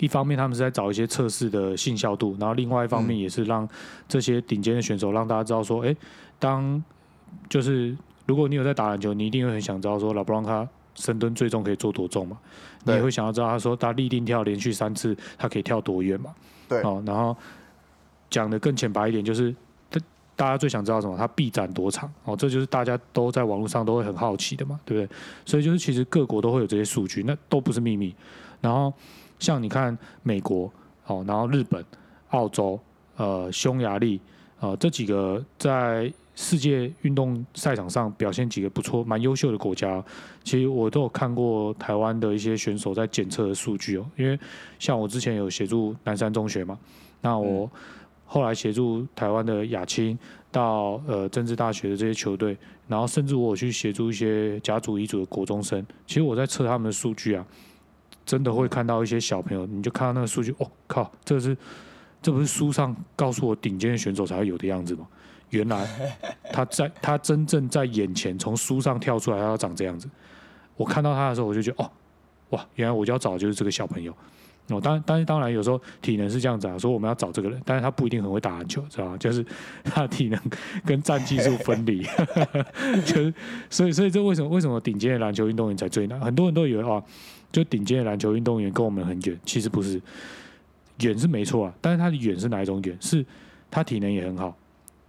[0.00, 3.66] 一方面他们是在找一些测试的信效度，然后另外一方面也是让
[4.08, 5.96] 这些顶尖的选手让大家知道说，哎，
[6.40, 6.82] 当
[7.48, 12.36] 就是如果你有在打篮球，你一定会很想知道说，老布朗他深蹲最重可以做多重嘛？
[12.82, 16.34] 你也会想要知道他说他立定跳连续三次，他可以跳多远嘛？
[16.68, 17.36] 对，哦，然后
[18.34, 19.54] 讲的更浅白一点，就是
[19.88, 20.00] 他
[20.34, 21.16] 大家最想知道什么？
[21.16, 22.12] 他臂展多长？
[22.24, 25.16] 哦，这就是大家都在网络上都会很好奇的嘛，对不对？
[25.44, 28.12] 所以就是其实各国都会有这些数据，那都不是秘密。
[28.60, 28.92] 然后
[29.38, 30.68] 像你看美国，
[31.06, 31.84] 哦，然后日本、
[32.30, 32.80] 澳洲、
[33.16, 34.20] 呃，匈牙利，
[34.58, 40.02] 呃，这几个在世界运动赛场上表现几个不错、蛮优秀的国家，
[40.42, 44.04] 其实我都有看过台湾的一些选手在检测的数据哦。
[44.16, 44.36] 因为
[44.80, 46.76] 像我之前有协助南山中学嘛，
[47.20, 47.70] 那我
[48.24, 50.18] 后来协助台湾的亚青
[50.50, 52.56] 到呃政治大学的这些球队，
[52.88, 57.46] 然后甚至我去协助一些甲组、乙组的国中生，其实我在测他们的数据啊，
[58.26, 61.56] 真的会看到一些小朋友，你就看到那个数据，哦靠，这是
[62.22, 65.06] 这不是书上告诉我顶尖的选手才会有的样子吗？
[65.50, 65.86] 原来
[66.52, 70.08] 他在他真正在眼前从书上跳出来，他要长这样子。
[70.76, 71.90] 我看到他的时候，我就觉得哦，
[72.50, 74.12] 哇，原来我就要找的就是这个小朋友。
[74.68, 79.16] 哦，当但是当然有时候体能是这样子啊，说我们要找这个人，但是他不一定很会打篮球，知道吗？
[79.20, 79.44] 就是
[79.84, 80.40] 他体能
[80.86, 82.02] 跟战技术分离，
[83.04, 83.34] 就是
[83.68, 86.18] 所以所以这为什么为什么顶尖的篮球运动员才最难？
[86.20, 87.02] 很多人都以为哦，
[87.52, 90.00] 就顶尖的篮球运动员跟我们很远，其实不是，
[91.00, 92.96] 远是没错啊，但是他的远是哪一种远？
[93.00, 93.24] 是
[93.70, 94.56] 他体能也很好。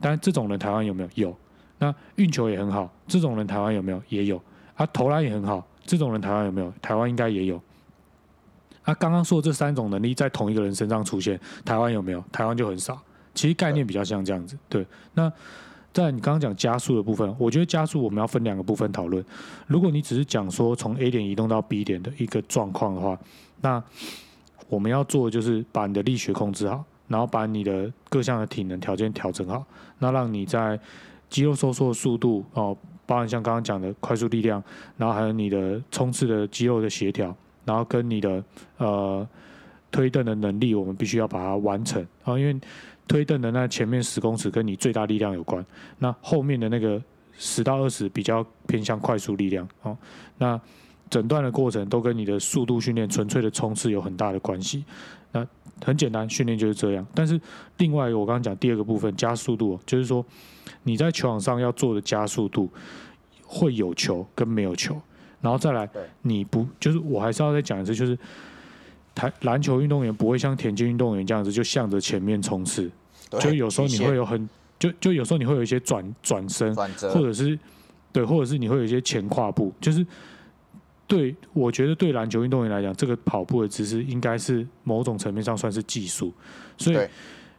[0.01, 1.09] 但这种人台湾有没有？
[1.29, 1.37] 有。
[1.79, 4.01] 那运球也很好，这种人台湾有没有？
[4.09, 4.41] 也有。
[4.75, 6.73] 啊，投篮也很好，这种人台湾有没有？
[6.81, 7.61] 台湾应该也有。
[8.85, 12.23] 啊，刚刚说这三种能力在同一个人身上出现，台湾有没有？
[12.31, 12.97] 台湾就很少。
[13.33, 14.57] 其实概念比较像这样子。
[14.69, 14.85] 对。
[15.13, 15.29] 那
[15.91, 19.23] 在你刚刚讲加速的部分，我觉得加速我们要分两个部分讨论。
[19.67, 23.19] 如果你只是讲说从 A 点移动到 B 点的一个状况的话，
[23.61, 23.83] 那
[24.69, 26.83] 我们要做的就是把你的力学控制好。
[27.07, 29.63] 然后把你的各项的体能条件调整好，
[29.99, 30.79] 那让你在
[31.29, 34.63] 肌肉收缩的速度哦，包含像刚刚讲的快速力量，
[34.97, 38.43] 然后还有你的冲刺的肌肉的协调，然后跟你的
[38.77, 39.27] 呃
[39.91, 42.57] 推蹬的能力，我们必须要把它完成啊，因为
[43.07, 45.65] 推蹬的那前面十公尺跟你最大力量有关，
[45.99, 47.01] 那后面的那个
[47.37, 49.97] 十到二十比较偏向快速力量哦，
[50.37, 50.59] 那
[51.09, 54.85] 整段的过程都跟你的速度训练、纯粹的冲刺有很大的关系，
[55.31, 55.45] 那。
[55.85, 57.05] 很简单，训练就是这样。
[57.13, 57.37] 但是
[57.79, 60.25] 另外，我刚刚讲第二个部分加速度，就是说
[60.83, 62.71] 你在球场上要做的加速度
[63.45, 64.97] 会有球跟没有球，
[65.45, 65.87] 然后再来
[66.23, 68.17] 你不就是我还是要再讲一次，就是
[69.13, 72.91] 台篮球运动员不会像田径运动员这样子就向着前面冲刺，
[73.39, 77.57] 就有时候你会有很就就有时候你会有一些转转身，或者是
[78.11, 80.05] 对，或者是你会有一些前跨步，就是。
[81.07, 86.33] 对，我觉得对篮球运动员来讲，这个跑步的姿势应该是某种层面上算是技术。
[86.79, 86.97] 所以，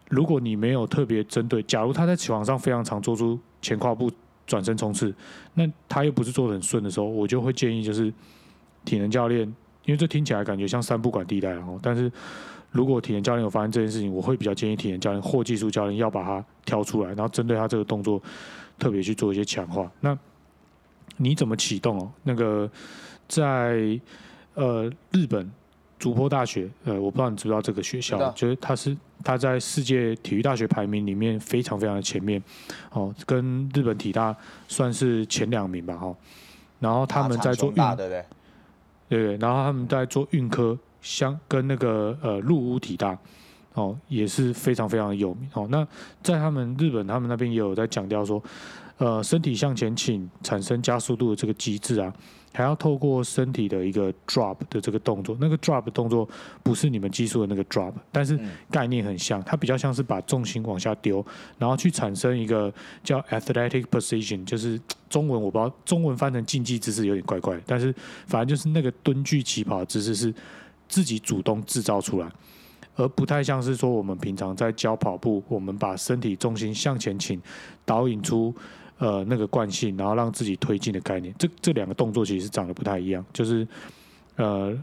[0.08, 4.10] 如果你没有特别针对，假如他在球场上非常常做出前跨步、
[4.46, 5.14] 转身冲刺，
[5.54, 8.12] 那他又不是做的很顺的时候，我就会建议就是
[8.84, 9.42] 体能教练，
[9.84, 12.10] 因为这听起来感觉像三不管地带，哦，但是
[12.70, 18.22] 如果体能教练有发现这件事情，我会比较建议体能教练或技术教练要把它挑出来，然后针对他这个动作
[18.78, 19.90] 特别去做一些强化。
[20.00, 20.16] 那
[21.16, 22.10] 你怎么启动哦？
[22.22, 22.70] 那个？
[23.28, 24.00] 在
[24.54, 25.50] 呃日本
[26.06, 32.40] 竹坡大学，呃，我不知道你知不知道这个学校，就是它是它在世界体育大学排名里面非常非常的前面，
[32.92, 34.32] 哦，跟日本体大
[34.68, 36.14] 算是前两名吧，哈。
[36.78, 38.24] 然后他们在做运，对
[39.08, 43.18] 对，然后他们在做运科，相跟那个呃陆屋体大，
[43.74, 45.66] 哦，也是非常非常的有名，哦。
[45.68, 45.84] 那
[46.22, 48.40] 在他们日本，他们那边也有在强调说，
[48.98, 52.12] 呃，身体向前倾产生加速度的这个机制啊。
[52.54, 56.26] 还要透过身体的一个 drop 的这个动作，那个 drop 动作
[56.62, 61.22] 不是你们技术的那个 drop，但是概念很像，它比较像是把重心往下丢，
[61.58, 62.72] 然后去产生一个
[63.04, 64.80] 叫 athletic position，就是
[65.10, 67.94] 中文我不知道，中文翻成竞技姿势有点怪怪，但是
[68.26, 70.32] 反正就是那个蹲踞起跑的姿势是
[70.88, 72.32] 自己主动制造出来，
[72.94, 77.38] 而不太像是说我们平常在教跑步，我们把身体重心向前倾，
[77.84, 78.54] 导引出。
[78.98, 83.22] 呃，那个惯性，然后让自己推进的概念，这这两个动作其实长得不太一样。
[83.30, 83.68] 就是，
[84.36, 84.74] 呃，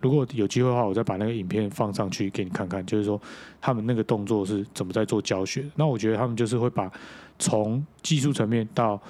[0.00, 3.20] 如果有机会的话，我再把那个影片放上去给你看看，就是说
[3.60, 5.64] 他们那个动作是怎么在做教学。
[5.76, 6.90] 那我觉得他们就是会把
[7.38, 9.00] 从技术层面到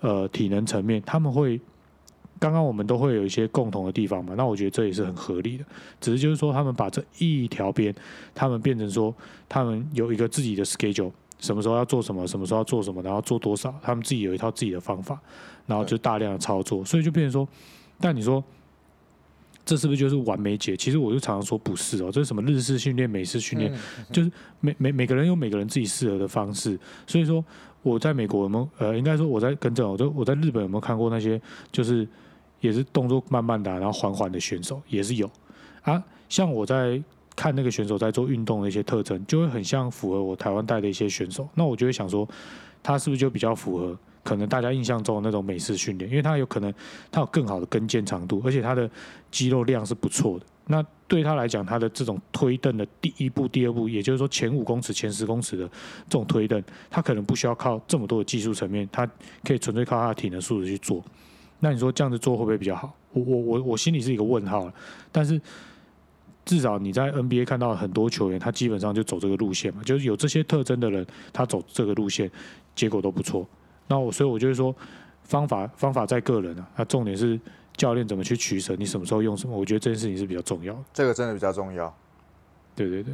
[0.00, 1.60] 呃体能层面，他们会
[2.40, 4.34] 刚刚我们都会有一些共同的地方嘛。
[4.36, 5.64] 那我觉得这也是很合理的。
[6.00, 7.94] 只是就是说，他们把这一条边，
[8.34, 9.14] 他们变成说，
[9.48, 11.12] 他们有一个自己的 schedule。
[11.38, 15.20] 什么时候要做什么，什么时候要做什么，然后做多少，他们自己有一套自己的方法，
[15.66, 17.48] 然后就大量的操作，所以就变成说，
[18.00, 18.42] 但你说
[19.64, 20.76] 这是不是就是完美解？
[20.76, 23.72] 其实我就常常说不是哦，这是什么日式训练、美式训练，
[24.10, 26.78] 就是每每每个人有每个人自己适合的方式。
[27.06, 27.44] 所以说
[27.82, 32.08] 我在美国有没有呃，应该说我在跟正，我就我在日本有没有看过那些就是
[32.60, 35.30] 也是动作慢慢的，然后缓缓的选手也是有
[35.82, 36.02] 啊。
[36.30, 37.02] 像我在
[37.38, 41.48] 看那个选手在做运动的一些特征，就会很像符合我台湾带的一些选手。
[41.54, 42.28] 那我就会想说，
[42.82, 43.96] 他是不是就比较符合？
[44.24, 46.74] 可能大家印象中的那种美式训练，因为他有可能
[47.12, 48.90] 他有更好的跟腱长度，而且他的
[49.30, 50.44] 肌肉量是不错的。
[50.66, 59.08] 那对他来讲，他的这种推蹬的第一步、第二步，也就是说前五公尺、前十公尺的这种推蹬，他可能不需要靠这么多的技术层面，他
[59.44, 61.02] 可以纯粹靠他的体能素质去做。
[61.60, 62.92] 那你说这样子做会不会比较好？
[63.12, 64.74] 我我我我心里是一个问号了。
[65.10, 65.40] 但是
[66.48, 72.30] 至少你在 NBA 看到很多球员，他基本上就走这个路线嘛，就是有这些特征的人，他走这个路线，
[72.74, 73.46] 结果都不错。
[73.86, 74.74] 那我所以，我就是说，
[75.24, 77.38] 方法方法在个人啊，那重点是
[77.76, 80.80] 教练怎么去取舍，你什么时候用什么，我觉得这件事情是比较重要的。
[80.94, 81.94] 这个真的比较重要。
[82.74, 83.12] 对对对。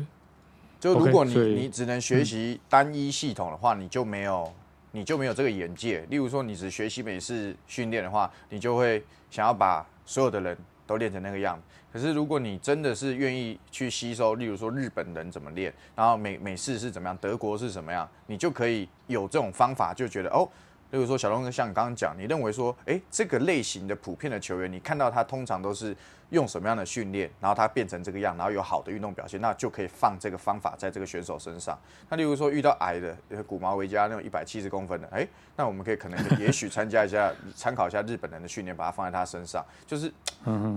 [0.78, 4.52] 就如果你你只能学习单一系统的话，你就没有
[4.92, 6.06] 你就没有这个眼界。
[6.08, 11.62] 例如说，你只学习美式训练的话，你就会想要把所有的人都练成那个样子。
[11.92, 20.48] 可是如果你真的是愿意去吸收，例如说日本人怎么练，然后美美式是怎么样，德国是什么样，你就可以有这种方法，就觉得哦。
[20.94, 25.94] 例如说，小龙哥像你刚刚讲，你认为说，哎，这个类型的普遍的球员，你看到他通常都是
[26.30, 31.76] 用什么样的训练，然后他变成这个样，然后有好的运动表现，那就可以放这个方法在这个选手身上。
[32.08, 35.26] 那例如说遇到矮的，古毛维加那种一百七十公分的，哎，
[35.56, 39.64] 那我们可以可能 也许参加一下，参考一下日本人的训练，把它放在他身上。
[39.88, 40.12] 就是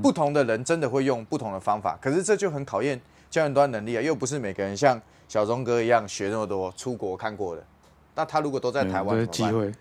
[0.01, 2.99] 不同的人真的会用不同的方法，可是这就很考验
[3.29, 7.63] 教练端能力啊，又不是每个人像小钟哥一样学那么多，出国看过的。
[8.15, 9.71] 那他如果都在台湾，机会。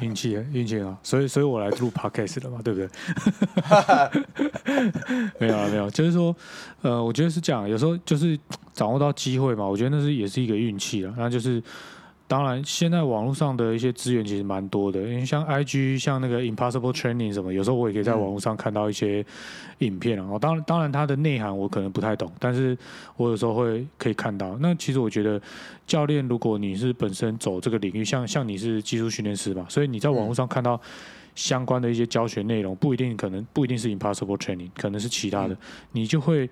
[0.00, 2.88] 运气啊，运气啊，所以，所以我来录 podcast 了嘛，对不对？
[5.38, 6.34] 没有啊，没有，就是说，
[6.82, 8.38] 呃，我觉得是这样，有时候就是
[8.72, 11.62] 掌握到机会嘛，我觉得那是也是一个运气了，那就是。
[12.28, 19.24] 当然，现在网络上的一些资源其实蛮多的，因为像 IG、像那个 Impossible Training 什么，有时候我也可以在网络上看到一些
[19.78, 20.38] 影片啊。
[20.38, 22.76] 当然，当然它的内涵我可能不太懂，但是
[23.16, 24.58] 我有时候会可以看到。
[24.60, 25.40] 那其实我觉得，
[25.86, 30.78] 教练如果你是本身走这个领域，像像你是技术训练师嘛，所以你在网络上看到
[31.34, 35.56] 相关的一些教学内容，不一定可能不一定是 Impossible Training，可能是其他的，
[35.92, 36.50] 你就会。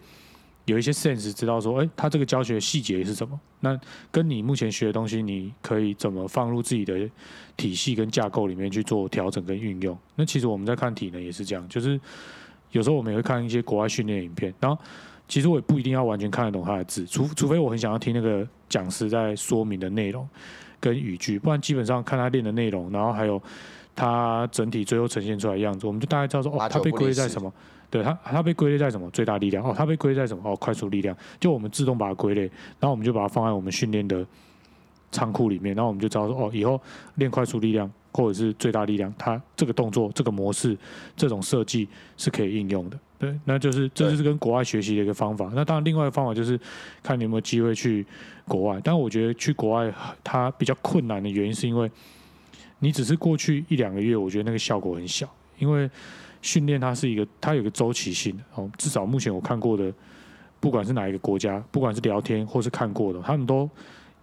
[0.67, 3.39] 有一些 sense 知道说，哎，他这个教学细节是什么？
[3.61, 7.09] 那跟你目前学的东西，你可以怎么放入自己的
[7.57, 9.97] 体系跟架构里面去做调整跟运用？
[10.17, 11.99] 那其实我们在看体能也是这样，就是
[12.73, 14.77] 有时候我们也会看一些国外训练影片，然后
[15.29, 20.29] 其实我也不一定要完全看得懂他的字，除除非我很想要听那个讲师在说明的内容
[20.81, 23.41] 跟语句，不然基本上看他练的内容，然后还有
[23.95, 27.53] 他整体最后呈现出来的样子，我们就大概知道说，哦，他被归在什么。
[27.89, 29.09] 对它，它被归类在什么？
[29.11, 30.43] 最大力量哦，它被归类在什么？
[30.51, 31.17] 哦，快速力量。
[31.39, 32.43] 就我们自动把它归类，
[32.81, 34.27] 然后我们就把它放在我们训练的
[35.13, 36.81] 仓库里面，然后我们就知道说，哦，以后
[37.15, 40.77] 练快速力量或者是最大力量，它这个动作、这个模式、
[41.17, 42.99] 这种设计是可以应用的。
[43.19, 45.51] 对，那就是这就是跟国外学习的一个方法。
[45.55, 46.59] 那当然，另外一个方法就是
[47.03, 48.05] 看你有没有机会去
[48.47, 48.81] 国外。
[48.83, 49.93] 但我觉得去国外
[50.25, 51.91] 它比较困难的原因，是因为
[52.81, 55.89] 你只是过去一两个月，我觉得那个效果很小，因为。
[56.47, 58.71] 训练它是一个，它有个周期性的哦。
[58.79, 59.93] 至少目前我看过的，
[60.61, 63.69] 不管是哪一个国家，不管是聊天或是看过的，他们都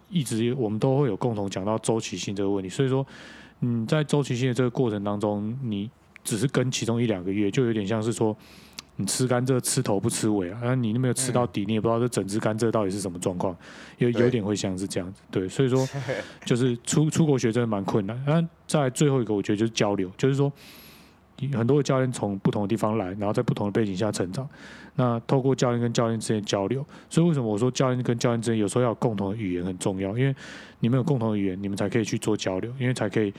[0.10, 2.70] 一直我们都会有共同讲到周期性这个问题。
[2.70, 3.06] 所以说，
[3.60, 5.90] 嗯，在周期性的这个过程当中，你
[6.24, 8.34] 只是跟其中一两个月，就有点像是说，
[8.96, 13.54] 你吃甘蔗吃头不吃尾啊，那你没有吃到底，你也不知道这整只甘蔗到底是什么状况，
[13.98, 15.22] 有有点会像是这样子。
[15.30, 15.86] 对，所以说
[16.46, 18.24] 就是出出国学真的蛮困难。
[18.26, 20.50] 那在最后一个，我觉得就是交流，就是说。
[21.54, 24.48] 很多的教练从不同的地方来，然后在不同的背景下成长。
[24.96, 30.16] 那透过教练跟教练之间交流，所以为什么我说教练跟教练之间有时候要有共同的语言很重要？
[30.18, 30.36] 因为
[30.80, 33.34] 你们有共同的语言，你们才可以去做交流，因为才可以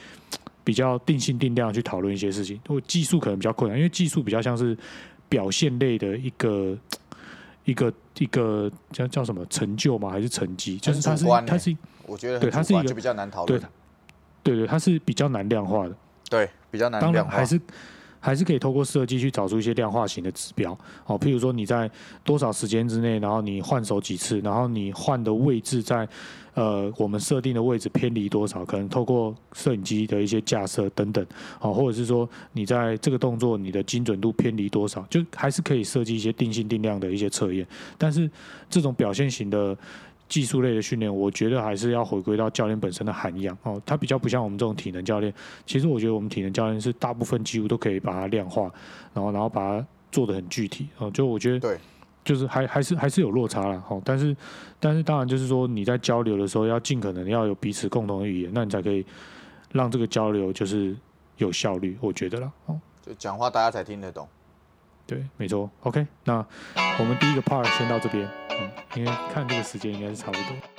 [0.64, 2.60] 比较定性定量去讨论一些事情。
[2.66, 4.76] 我技术可能比较困难，因为技术比较像是
[5.28, 6.76] 表现类的一个
[7.64, 10.10] 一个一个叫叫什么成就吗？
[10.10, 10.76] 还是成绩？
[10.78, 13.60] 就是它是它是我觉得对它是一个比较难讨论。
[13.60, 13.68] 对
[14.42, 15.96] 对对，它是比较难量化的。
[16.36, 17.20] 对，比较难量化。
[17.20, 17.60] 当然还是。
[18.24, 20.72] 还是可以透过设计去找出一些量化型的指标，
[21.04, 21.90] 哦，譬如说你在
[22.24, 26.08] 多少时间之内，然后你换手几次，然后你换的位置在，
[26.54, 31.26] 呃，我们设定的位置偏离多少，可能透过摄影机的一些架设等等，
[31.60, 37.66] 哦，或者是说你在这个动作你的精准度偏离多少，就还是可以设计一些定性定量的一些测验，
[37.98, 38.30] 但是
[38.70, 39.76] 这种表现型的。
[40.34, 43.80] 技术类的训练，我觉得还是要回归到教练本身的涵养哦。
[43.86, 45.32] 他比较不像我们这种体能教练。
[45.64, 48.62] 其实我觉得我们体能教练是大部分几乎都可以把它量化，
[49.12, 51.08] 然后然后把它做的很具体哦。
[51.12, 51.78] 就我觉得对，
[52.24, 54.02] 就是还还是还是有落差了哦。
[54.04, 54.36] 但是
[54.80, 59.06] 但是当然就是说你在交流的时候要尽可能要有彼此共同的语言，那你才可以
[59.70, 60.96] 让这个交流就是
[61.36, 61.96] 有效率。
[62.00, 62.76] 我觉得啦哦。
[63.06, 64.26] 就讲话大家才听得懂。
[65.06, 65.70] 对，没错。
[65.82, 66.44] OK，那
[66.98, 68.28] 我们第一个 part 先到这边，
[68.60, 70.73] 嗯，因为看这个时间应该是差不多。